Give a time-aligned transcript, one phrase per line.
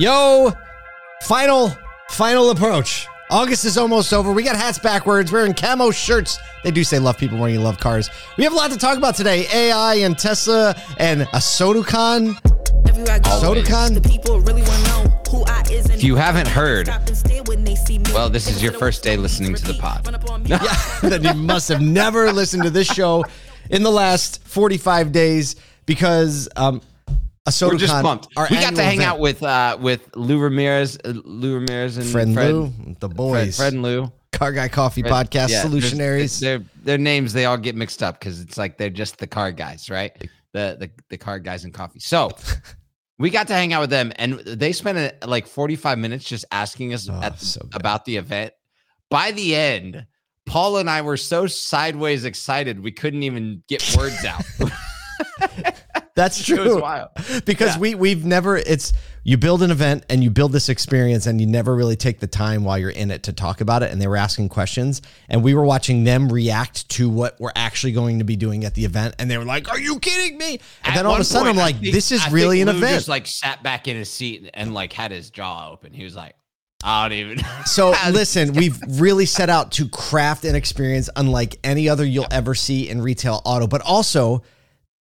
[0.00, 0.50] Yo,
[1.24, 1.76] final,
[2.08, 3.06] final approach.
[3.30, 4.32] August is almost over.
[4.32, 5.30] We got hats backwards.
[5.30, 6.38] We're in camo shirts.
[6.64, 8.08] They do say love people more than you love cars.
[8.38, 9.46] We have a lot to talk about today.
[9.52, 12.32] AI and Tesla and a Soducon.
[13.42, 14.00] Soducon?
[15.92, 16.88] If you haven't heard,
[18.14, 20.06] well, this is your first day listening to the pod.
[20.48, 23.26] Yeah, then you must have never listened to this show
[23.68, 26.80] in the last 45 days because um.
[27.46, 28.28] We're just pumped.
[28.36, 29.08] our We got to hang event.
[29.10, 33.56] out with uh, with Lou Ramirez, uh, Lou Ramirez and Fred Fred, Lou, the boys.
[33.56, 34.12] Fred and Lou.
[34.32, 36.38] Car Guy Coffee Fred- Podcast, yeah, Solutionaries.
[36.40, 39.52] Their their names they all get mixed up because it's like they're just the car
[39.52, 40.12] guys, right?
[40.52, 42.00] The the the car guys and coffee.
[42.00, 42.30] So
[43.18, 46.24] we got to hang out with them, and they spent uh like forty five minutes
[46.26, 48.52] just asking us Oh, at, so about the event.
[49.10, 50.06] By the end,
[50.46, 54.44] Paul and I were so sideways excited we couldn't even get words out.
[56.20, 56.80] That's true.
[56.80, 57.08] wild.
[57.44, 57.78] because Yeah.
[57.80, 58.92] we we've never it's
[59.22, 62.26] you build an event and you build this experience and you never really take the
[62.26, 65.42] time while you're in it to talk about it and they were asking questions and
[65.42, 68.84] we were watching them react to what we're actually going to be doing at the
[68.84, 70.52] event and they were like are you kidding me
[70.84, 72.68] and At then all of a sudden i'm like think- this is I really an
[72.68, 75.92] Lou event Just like sat back in his seat and like had his jaw open.
[75.92, 76.34] He was like,
[76.82, 77.38] I don't even.
[77.66, 82.54] So listen, we've really set out to craft an experience unlike any other you'll ever
[82.54, 84.42] see in retail auto, but also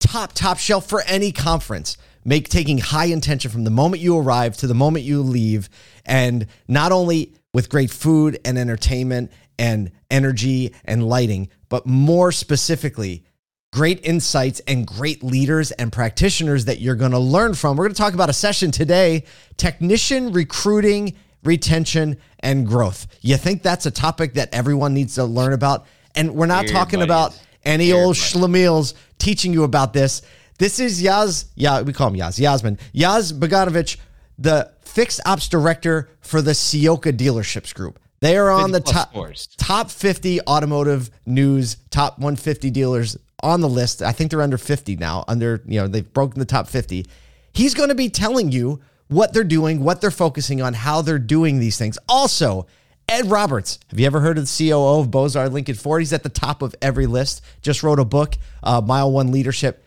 [0.01, 1.97] top top shelf for any conference.
[2.25, 5.69] Make taking high intention from the moment you arrive to the moment you leave,
[6.05, 13.25] and not only with great food and entertainment and energy and lighting, but more specifically,
[13.73, 17.77] great insights and great leaders and practitioners that you're going to learn from.
[17.77, 19.25] We're going to talk about a session today
[19.57, 23.07] technician recruiting, retention, and growth.
[23.21, 25.87] You think that's a topic that everyone needs to learn about?
[26.15, 27.41] And we're not talking about.
[27.65, 30.23] Any old schlemiels teaching you about this.
[30.59, 33.97] This is Yaz, yeah, we call him Yaz, Yasmin, Yaz Bogdanovich,
[34.39, 38.01] the fixed ops director for the Sioka Dealerships Group.
[38.21, 39.15] They are on the top
[39.59, 44.03] top 50 automotive news, top 150 dealers on the list.
[44.03, 45.25] I think they're under 50 now.
[45.29, 47.07] Under, you know, they've broken the top 50.
[47.53, 51.19] He's going to be telling you what they're doing, what they're focusing on, how they're
[51.21, 51.99] doing these things.
[52.09, 52.67] Also,
[53.09, 53.79] Ed Roberts.
[53.91, 56.03] Have you ever heard of the COO of Bozar Lincoln Ford?
[56.03, 57.43] He's at the top of every list.
[57.63, 59.83] Just wrote a book, uh, Mile One Leadership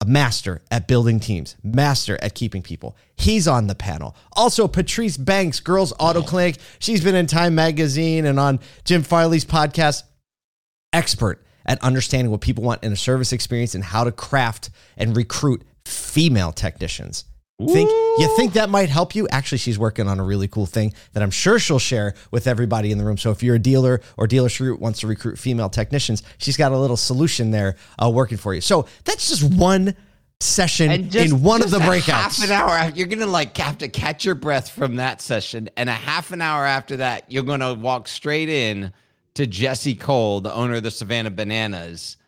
[0.00, 2.96] a master at building teams, master at keeping people.
[3.16, 4.16] He's on the panel.
[4.32, 6.58] Also, Patrice Banks, Girls Auto Clinic.
[6.78, 10.04] She's been in Time Magazine and on Jim Farley's podcast.
[10.92, 15.16] Expert at understanding what people want in a service experience and how to craft and
[15.16, 17.24] recruit female technicians.
[17.66, 19.26] Think you think that might help you?
[19.32, 22.92] Actually, she's working on a really cool thing that I'm sure she'll share with everybody
[22.92, 23.18] in the room.
[23.18, 26.78] So if you're a dealer or dealership wants to recruit female technicians, she's got a
[26.78, 28.60] little solution there uh, working for you.
[28.60, 29.96] So that's just one
[30.38, 32.02] session just- in one of the breakouts.
[32.38, 32.70] Half an hour.
[32.70, 36.30] after- You're gonna like have to catch your breath from that session, and a half
[36.30, 38.92] an hour after that, you're gonna walk straight in
[39.34, 42.18] to Jesse Cole, the owner of the Savannah Bananas,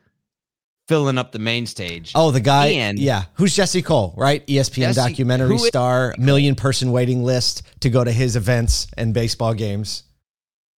[0.90, 2.10] filling up the main stage.
[2.16, 3.26] Oh, the guy, And- yeah.
[3.34, 4.44] Who's Jesse Cole, right?
[4.48, 9.54] ESPN Jesse- documentary star, million person waiting list to go to his events and baseball
[9.54, 10.02] games.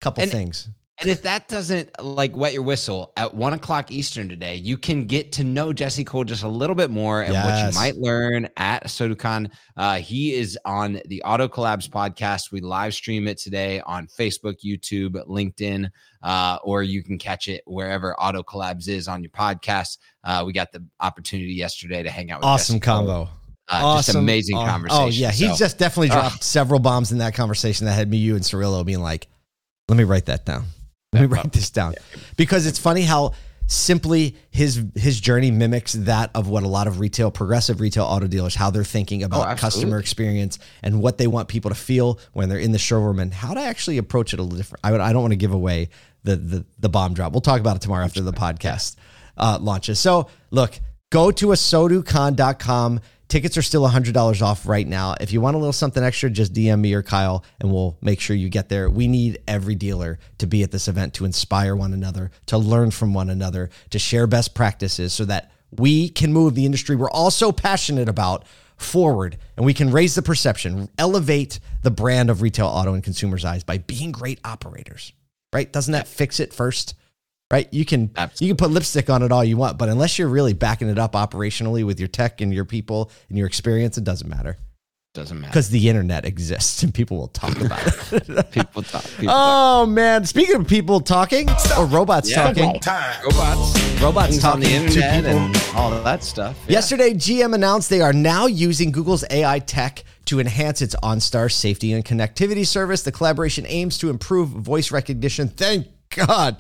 [0.02, 0.68] Couple And- things.
[1.02, 5.06] And if that doesn't like wet your whistle at one o'clock Eastern today, you can
[5.06, 8.48] get to know Jesse Cole just a little bit more and what you might learn
[8.56, 9.52] at Soducon.
[9.76, 12.52] Uh, he is on the Auto Collabs podcast.
[12.52, 15.90] We live stream it today on Facebook, YouTube, LinkedIn,
[16.22, 19.98] uh, or you can catch it wherever Auto Collabs is on your podcast.
[20.24, 22.98] Uh, we got the opportunity yesterday to hang out with Awesome Jesse Cole.
[22.98, 23.22] combo.
[23.68, 24.14] Uh, awesome.
[24.14, 25.04] Just amazing aw- conversation.
[25.04, 25.32] Oh, yeah.
[25.32, 26.20] He just definitely Ugh.
[26.20, 29.28] dropped several bombs in that conversation that had me, you, and Cirillo being like,
[29.88, 30.66] let me write that down.
[31.14, 31.96] Let me write this down.
[32.38, 33.34] Because it's funny how
[33.68, 38.28] simply his his journey mimics that of what a lot of retail, progressive retail auto
[38.28, 40.00] dealers, how they're thinking about customer Oh, absolutely.
[40.00, 43.54] experience and what they want people to feel when they're in the showroom and how
[43.54, 44.80] to actually approach it a little different.
[44.86, 45.90] I, would, I don't want to give away
[46.24, 47.32] the, the, the bomb drop.
[47.34, 48.96] We'll talk about it tomorrow after the podcast
[49.38, 50.00] uh, launches.
[50.00, 50.80] So look,
[51.10, 53.00] go to asotucon.com.
[53.32, 55.16] Tickets are still $100 off right now.
[55.22, 58.20] If you want a little something extra, just DM me or Kyle and we'll make
[58.20, 58.90] sure you get there.
[58.90, 62.92] We need every dealer to be at this event to inspire one another, to learn
[62.92, 67.10] from one another, to share best practices so that we can move the industry we're
[67.10, 68.44] all so passionate about
[68.76, 73.46] forward and we can raise the perception, elevate the brand of retail auto in consumers'
[73.46, 75.14] eyes by being great operators.
[75.54, 75.72] Right?
[75.72, 76.96] Doesn't that fix it first?
[77.52, 77.68] Right?
[77.74, 78.48] You can Absolutely.
[78.48, 80.98] you can put lipstick on it all you want, but unless you're really backing it
[80.98, 84.58] up operationally with your tech and your people and your experience, it doesn't matter
[85.14, 85.52] doesn't matter.
[85.52, 88.52] because the internet exists and people will talk about it.
[88.52, 89.04] People talk.
[89.18, 89.28] People talk.
[89.28, 90.24] oh man!
[90.26, 92.54] Speaking of people talking or robots Yeah.
[92.54, 92.80] talking,
[93.26, 94.02] Robots.
[94.02, 96.58] robots Things on talking the to internet and all of that stuff.
[96.66, 96.76] Yeah.
[96.76, 101.92] Yesterday, GM announced they are now using Google's AI tech to enhance its OnStar safety
[101.92, 103.04] and connectivity service.
[103.04, 105.50] The collaboration aims to improve voice recognition.
[105.50, 106.56] Thank God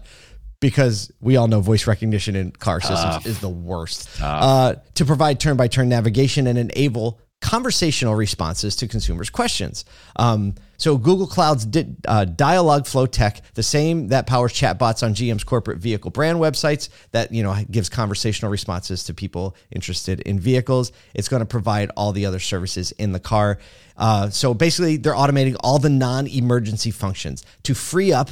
[0.62, 3.25] because we all know voice recognition in car systems Tough.
[3.25, 4.08] is the worst.
[4.22, 9.84] Uh, to provide turn by turn navigation and enable conversational responses to consumers' questions.
[10.16, 15.44] Um, so Google Cloud's di- uh, Dialogflow tech, the same that powers chatbots on GM's
[15.44, 20.92] corporate vehicle brand websites, that you know gives conversational responses to people interested in vehicles.
[21.16, 23.58] It's going to provide all the other services in the car.
[23.98, 28.31] Uh, so basically, they're automating all the non-emergency functions to free up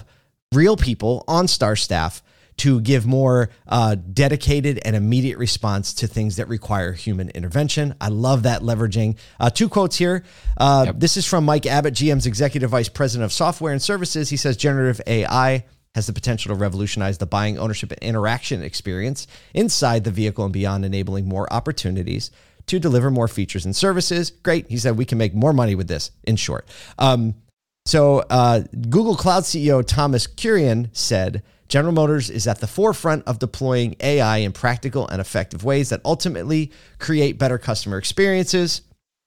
[0.54, 2.24] real people OnStar staff
[2.57, 7.94] to give more uh, dedicated and immediate response to things that require human intervention.
[8.01, 9.18] I love that leveraging.
[9.40, 10.25] Uh, two quotes here.
[10.57, 14.30] Uh, This is from Mike Abbott, GM's Executive Vice President of Software and Services.
[14.30, 15.66] He says generative AI
[15.96, 20.54] has the potential to revolutionize the buying, ownership, and interaction experience inside the vehicle and
[20.54, 22.31] beyond, enabling more opportunities
[22.66, 24.31] to deliver more features and services.
[24.31, 24.68] Great.
[24.68, 26.68] He said we can make more money with this, in short.
[26.98, 27.36] Um,
[27.90, 33.40] so, uh, Google Cloud CEO Thomas Kurian said General Motors is at the forefront of
[33.40, 38.84] deploying AI in practical and effective ways that ultimately create better customer experiences.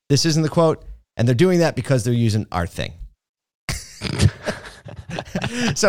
[0.08, 0.84] This isn't the quote,
[1.16, 2.92] and they're doing that because they're using our thing.
[3.68, 3.74] so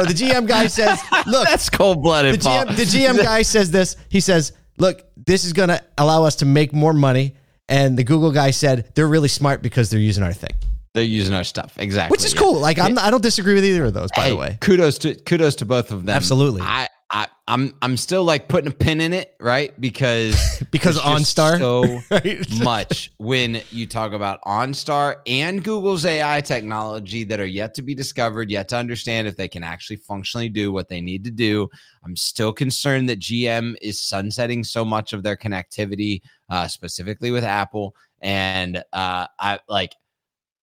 [0.03, 3.97] the GM guy says, "Look, That's cold blooded." GM, the GM guy says this.
[4.09, 7.35] He says, "Look, this is going to allow us to make more money."
[7.69, 10.55] And the Google guy said, "They're really smart because they're using our thing."
[10.93, 12.41] They're using our stuff exactly, which is yeah.
[12.41, 12.59] cool.
[12.59, 14.09] Like I'm, I don't disagree with either of those.
[14.15, 16.15] By Hey, the way, kudos to kudos to both of them.
[16.15, 16.61] Absolutely.
[16.61, 19.79] I, I I'm I'm still like putting a pin in it, right?
[19.81, 21.57] Because Because OnStar?
[21.57, 22.63] so Right?
[22.63, 27.95] much when you talk about OnStar and Google's AI technology that are yet to be
[27.95, 31.69] discovered, yet to understand if they can actually functionally do what they need to do.
[32.05, 37.43] I'm still concerned that GM is sunsetting so much of their connectivity, uh, specifically with
[37.43, 39.95] Apple, and uh, I like.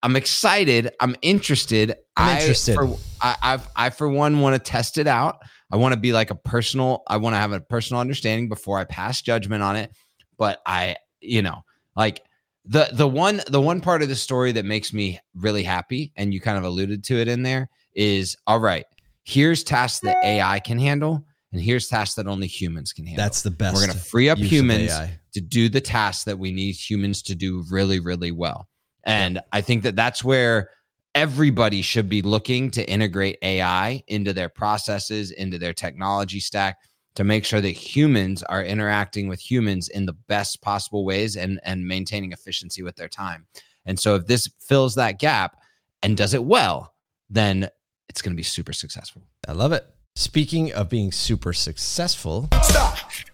[0.03, 0.91] I'm excited.
[0.99, 1.95] I'm interested.
[2.17, 2.77] I'm interested.
[2.77, 5.39] I, for, I, I've, I for one want to test it out.
[5.71, 7.03] I want to be like a personal.
[7.07, 9.91] I want to have a personal understanding before I pass judgment on it.
[10.37, 11.63] But I, you know,
[11.95, 12.23] like
[12.65, 16.33] the the one the one part of the story that makes me really happy, and
[16.33, 18.85] you kind of alluded to it in there, is all right.
[19.23, 23.23] Here's tasks that AI can handle, and here's tasks that only humans can handle.
[23.23, 23.75] that's the best.
[23.75, 24.91] We're going to free up humans
[25.33, 28.67] to do the tasks that we need humans to do really, really well.
[29.03, 30.69] And I think that that's where
[31.15, 36.77] everybody should be looking to integrate AI into their processes, into their technology stack
[37.15, 41.59] to make sure that humans are interacting with humans in the best possible ways and,
[41.63, 43.45] and maintaining efficiency with their time.
[43.85, 45.57] And so if this fills that gap
[46.01, 46.93] and does it well,
[47.29, 47.69] then
[48.07, 49.23] it's going to be super successful.
[49.47, 49.85] I love it.
[50.15, 52.47] Speaking of being super successful,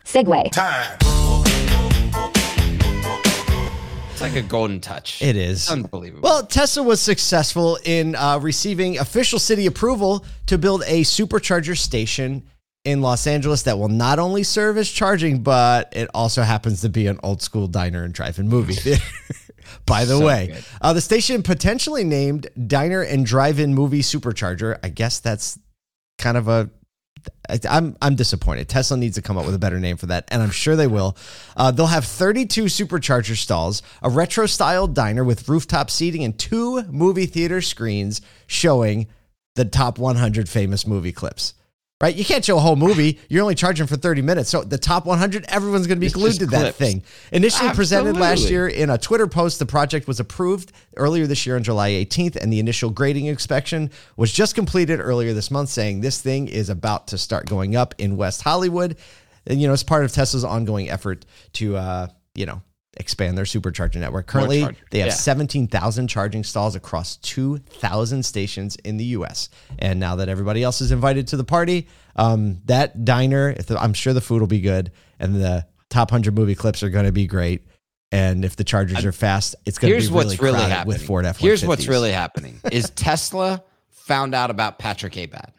[0.06, 0.46] Segue.
[0.46, 1.77] It's
[4.28, 5.22] like a golden touch.
[5.22, 5.64] it is.
[5.64, 6.22] It's unbelievable.
[6.28, 12.44] Well, Tesla was successful in uh, receiving official city approval to build a supercharger station
[12.86, 16.90] in Los Angeles that will not only serve as charging, but it also happens to
[16.90, 19.04] be an old school diner and drive-in movie theater.
[19.86, 24.80] By the So way, uh, the station potentially named Diner and Drive-In Movie Supercharger.
[24.82, 25.60] I guess that's
[26.18, 26.70] kind of a
[27.70, 28.68] I'm I'm disappointed.
[28.70, 30.88] Tesla needs to come up with a better name for that, and I'm sure they
[30.88, 31.18] will.
[31.56, 36.84] Uh, they'll have 32 supercharger stalls, a retro style diner with rooftop seating, and two
[36.84, 39.08] movie theater screens showing
[39.56, 41.54] the top 100 famous movie clips.
[41.99, 42.16] Right?
[42.16, 43.19] You can't show a whole movie.
[43.27, 44.51] You're only charging for 30 minutes.
[44.51, 47.01] So the top 100, everyone's going to be It's glued to that thing.
[47.31, 51.56] Initially presented last year in a Twitter post, the project was approved earlier this year
[51.56, 56.01] on July 18th, and the initial grading inspection was just completed earlier this month, saying
[56.01, 58.95] this thing is about to start going up in West Hollywood.
[59.47, 62.61] And, you know, it's part of Tesla's ongoing effort to, uh, you know,
[62.99, 64.27] expand their supercharger network.
[64.27, 65.13] Currently, they have yeah.
[65.13, 69.49] 17,000 charging stalls across 2,000 stations in the U.S.
[69.80, 73.81] And now that everybody else is invited to the party, um, that diner, if the,
[73.81, 77.06] I'm sure the food will be good, and the top 100 movie clips are going
[77.06, 77.66] to be great.
[78.11, 80.87] And if the chargers are fast, it's going to be really, what's really happening.
[80.87, 81.42] with Ford F-150s.
[81.42, 85.51] Here's what's really happening is Tesla found out about Patrick Abad.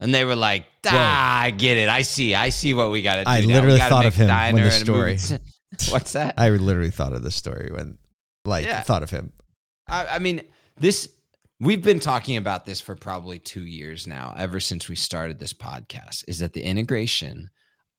[0.00, 1.88] And they were like, ah, I get it.
[1.88, 2.34] I see.
[2.34, 3.30] I see what we got to do.
[3.30, 3.54] I now.
[3.54, 5.38] Literally thought of him when diner the movie-
[5.90, 6.34] What's that?
[6.38, 7.98] I literally thought of this story when,
[8.44, 8.82] like, Yeah.
[8.82, 9.32] thought of him.
[9.88, 10.42] I, I mean,
[10.76, 11.08] this
[11.60, 15.52] we've been talking about this for probably two years now, ever since we started this
[15.52, 17.50] podcast, is that the integration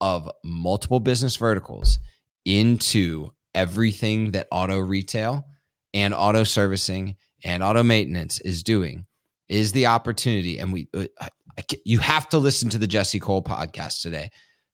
[0.02, 2.00] of multiple business verticals
[2.46, 5.46] into everything that auto retail
[5.94, 9.06] and auto servicing and auto maintenance is doing
[9.50, 10.60] is the opportunity.
[10.60, 14.30] And we, uh, I, I, you have to listen to the Jesse Cole podcast today.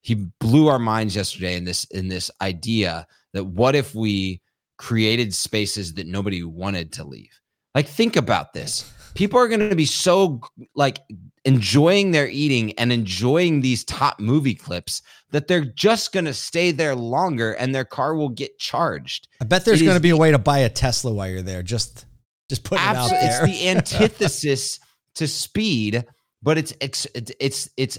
[0.05, 4.41] He blew our minds yesterday in this in this idea that what if we
[4.77, 7.39] created spaces that nobody wanted to leave.
[7.74, 8.91] Like, think about this.
[9.15, 10.41] People are going to be so
[10.75, 11.00] like
[11.45, 16.71] enjoying their eating and enjoying these top movie clips that they're just going to stay
[16.71, 19.29] there longer and their car will get charged.
[19.41, 21.63] I bet there's going to be a way to buy a Tesla while you're there.
[21.63, 22.05] Just,
[22.50, 23.45] just put it out there.
[23.45, 24.79] It's the antithesis
[25.15, 26.03] to speed,
[26.43, 27.97] but it's it's it's it's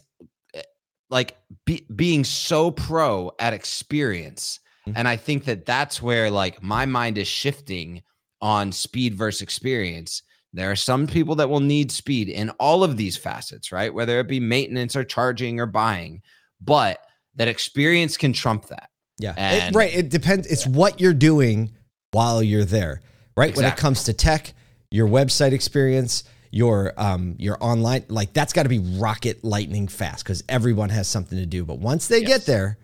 [1.10, 4.60] like be, being so pro at experience.
[4.86, 4.98] Mm-hmm.
[4.98, 8.02] And I think that that's where like my mind is shifting
[8.40, 10.22] on speed versus experience.
[10.52, 13.92] There are some people that will need speed in all of these facets, right?
[13.92, 16.22] Whether it be maintenance or charging or buying,
[16.60, 18.88] but that experience can trump that.
[19.18, 19.34] Yeah.
[19.36, 19.94] And, it, right.
[19.94, 20.46] It depends.
[20.46, 20.72] It's yeah.
[20.72, 21.72] what you're doing
[22.12, 23.02] while you're there,
[23.36, 23.50] right?
[23.50, 23.64] Exactly.
[23.64, 24.54] When it comes to tech,
[24.90, 30.24] your website experience, your um your online like that's got to be rocket lightning fast
[30.24, 32.28] because everyone has something to do but once they yes.
[32.28, 32.78] get there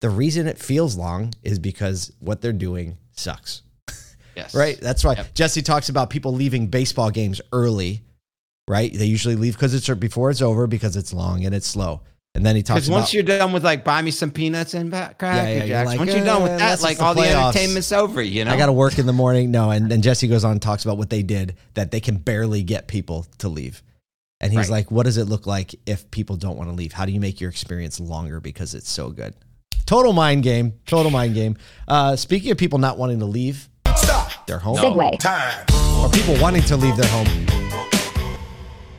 [0.00, 3.62] the reason it feels long is because what they're doing sucks
[4.36, 4.54] Yes.
[4.54, 4.78] right?
[4.80, 5.32] That's why yep.
[5.34, 8.02] Jesse talks about people leaving baseball games early,
[8.68, 8.92] right?
[8.92, 12.02] They usually leave because it's before it's over because it's long and it's slow.
[12.36, 14.90] And then he talks because once you're done with like buy me some peanuts and
[14.90, 18.20] cracker yeah, yeah, like, once you're done with that, like all the, the entertainment's over.
[18.20, 19.50] You know, I got to work in the morning.
[19.50, 22.18] No, and and Jesse goes on and talks about what they did that they can
[22.18, 23.82] barely get people to leave.
[24.38, 24.70] And he's right.
[24.70, 26.92] like, "What does it look like if people don't want to leave?
[26.92, 29.34] How do you make your experience longer because it's so good?"
[29.86, 30.74] Total mind game.
[30.84, 31.56] Total mind game.
[31.88, 34.46] Uh, speaking of people not wanting to leave, Stop.
[34.46, 34.76] their home.
[34.76, 35.18] Segue.
[35.20, 35.64] Time.
[36.04, 37.65] Or people wanting to leave their home.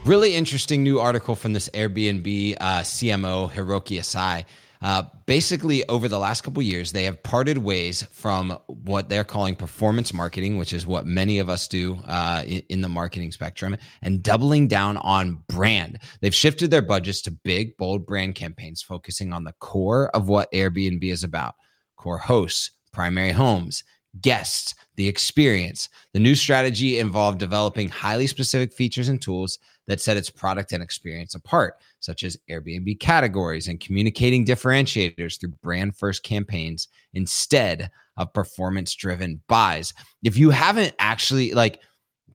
[0.07, 4.45] Really interesting new article from this Airbnb uh, CMO, Hiroki Asai.
[4.81, 9.53] Uh, basically, over the last couple years, they have parted ways from what they're calling
[9.53, 13.75] performance marketing, which is what many of us do uh, in, in, the marketing spectrum,
[14.01, 15.99] and doubling down on brand.
[16.21, 20.49] They've shifted their budgets to big, bold brand campaigns, focusing on the core of what
[20.53, 21.55] Airbnb is about
[21.97, 23.83] core hosts, primary homes,
[24.21, 25.89] guests, the experience.
[26.13, 30.83] The new strategy involved developing highly specific features and tools that set its product and
[30.83, 38.33] experience apart, such as Airbnb categories and communicating differentiators through brand first campaigns instead of
[38.33, 39.93] performance driven buys.
[40.23, 41.81] If you haven't actually, like,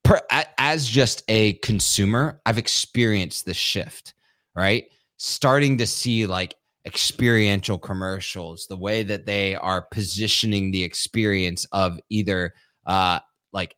[0.02, 0.21] per,
[0.59, 4.14] as just a consumer, I've experienced this shift,
[4.56, 4.87] right?
[5.18, 6.54] Starting to see like
[6.85, 12.54] experiential commercials, the way that they are positioning the experience of either
[12.87, 13.21] uh
[13.52, 13.76] like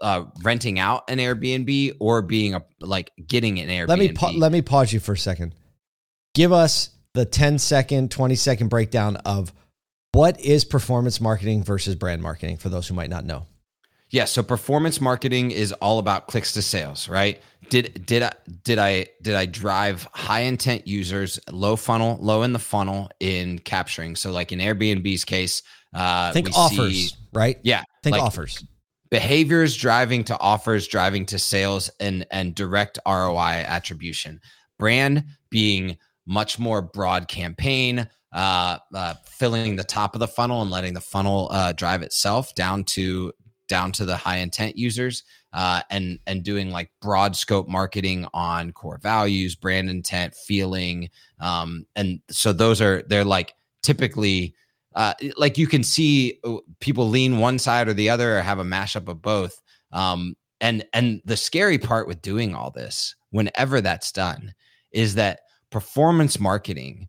[0.00, 3.88] uh, renting out an Airbnb or being a like getting an Airbnb.
[3.88, 5.54] Let me pa- let me pause you for a second.
[6.34, 9.52] Give us the 10 second, 20 second breakdown of
[10.12, 13.46] what is performance marketing versus brand marketing for those who might not know.
[14.10, 17.42] Yeah, so performance marketing is all about clicks to sales, right?
[17.68, 18.32] Did did I
[18.62, 23.58] did I did I drive high intent users, low funnel, low in the funnel in
[23.58, 24.14] capturing?
[24.14, 25.62] So like in Airbnb's case,
[25.94, 27.58] uh think offers, see, right?
[27.62, 27.82] Yeah.
[28.04, 28.62] Think like offers.
[29.10, 34.40] Behaviors driving to offers, driving to sales and and direct ROI attribution.
[34.78, 35.96] Brand being
[36.26, 41.00] much more broad campaign, uh, uh, filling the top of the funnel and letting the
[41.00, 43.32] funnel uh, drive itself down to
[43.68, 48.72] down to the high intent users uh, and and doing like broad scope marketing on
[48.72, 51.08] core values brand intent feeling
[51.40, 54.54] um, and so those are they're like typically
[54.94, 58.58] uh, like you can see uh, people lean one side or the other or have
[58.58, 63.80] a mashup of both um, and and the scary part with doing all this whenever
[63.80, 64.54] that's done
[64.92, 67.08] is that performance marketing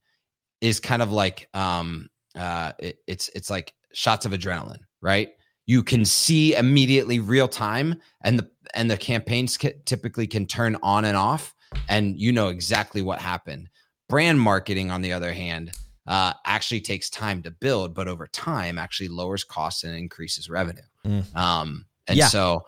[0.61, 5.33] is kind of like um uh it, it's it's like shots of adrenaline right?
[5.67, 11.05] You can see immediately real time and the and the campaigns typically can turn on
[11.05, 11.53] and off
[11.87, 13.69] and you know exactly what happened.
[14.09, 15.77] Brand marketing on the other hand
[16.07, 20.81] uh, actually takes time to build but over time actually lowers costs and increases revenue
[21.05, 21.35] mm.
[21.35, 22.27] um, and yeah.
[22.27, 22.65] so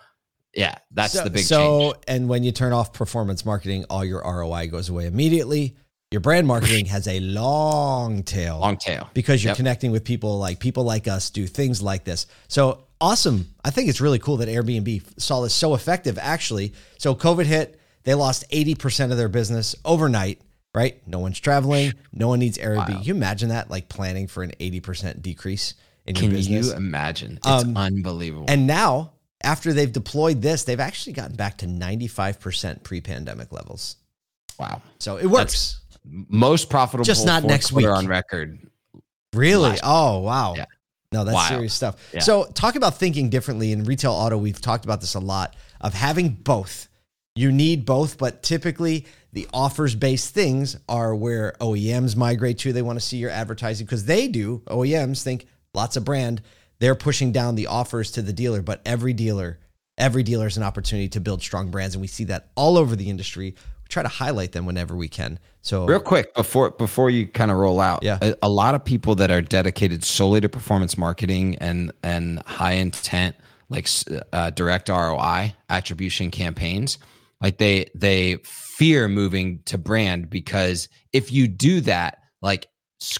[0.53, 2.03] yeah that's so, the big so change.
[2.07, 5.75] and when you turn off performance marketing all your roi goes away immediately
[6.09, 9.57] your brand marketing has a long tail long tail because you're yep.
[9.57, 13.53] connecting with people like people like us do things like this so awesome.
[13.63, 16.73] I think it's really cool that Airbnb saw this so effective, actually.
[16.97, 20.41] So COVID hit, they lost 80% of their business overnight,
[20.77, 21.01] right?
[21.07, 22.89] No one's traveling, no one needs Airbnb.
[22.89, 23.01] Wow.
[23.01, 25.73] you imagine that, like planning for an 80% decrease
[26.05, 26.71] in Can your business?
[26.71, 27.37] Can you imagine?
[27.37, 28.45] It's um, unbelievable.
[28.47, 33.97] And now, after they've deployed this, they've actually gotten back to 95% pre pandemic levels.
[34.59, 34.81] Wow.
[34.99, 35.79] So it works.
[35.81, 35.81] That's
[36.29, 38.59] most profitable just not next week on record.
[39.33, 39.77] Really?
[39.83, 40.53] Oh, wow.
[40.55, 40.65] Yeah.
[41.11, 41.47] No, that's Wild.
[41.47, 41.95] serious stuff.
[42.13, 42.19] Yeah.
[42.19, 44.37] So, talk about thinking differently in retail auto.
[44.37, 46.89] We've talked about this a lot of having both.
[47.37, 52.73] You need both, but typically the offers based things are where OEMs migrate to.
[52.73, 54.63] They want to see your advertising because they do.
[54.67, 56.41] OEMs think lots of brand.
[56.79, 59.59] they're pushing down the offers to the dealer, but every dealer,
[59.97, 61.95] every dealer is an opportunity to build strong brands.
[61.95, 63.55] And we see that all over the industry.
[63.83, 65.39] We try to highlight them whenever we can.
[65.61, 68.17] So real quick before before you kind of roll out, Yeah.
[68.21, 72.73] a, a lot of people that are dedicated solely to performance marketing and and high
[72.73, 73.35] intent
[73.69, 73.87] like
[74.31, 76.97] uh, direct ROI attribution campaigns,
[77.41, 82.67] like they they fear moving to brand because if you do that like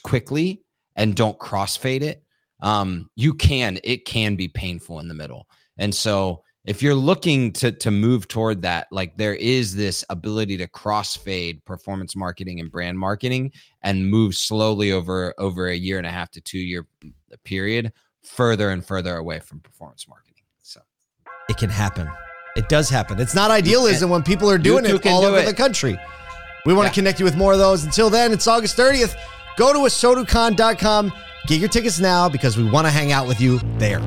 [0.04, 0.64] quickly
[0.96, 2.24] and don't crossfade it,
[2.62, 5.48] um, you can it can be painful in the middle.
[5.78, 10.58] And so if you're looking to to move toward that, like there is this ability
[10.58, 13.52] to crossfade performance marketing and brand marketing
[13.84, 16.86] and move slowly over over a year and a half to two year
[17.44, 17.94] period
[18.24, 20.44] further and further away from performance marketing.
[20.62, 20.82] So
[21.50, 22.10] it can happen.
[22.58, 23.20] It does happen.
[23.20, 25.46] It's not idealism when people are doing it all do over it.
[25.46, 25.98] the country.
[26.66, 26.90] We want Yeah.
[26.90, 27.84] to connect you with more of those.
[27.86, 29.16] Until then, it's August 30th.
[29.58, 31.14] Go to asotucon.com.
[31.48, 34.02] Get your tickets now because we want to hang out with you there.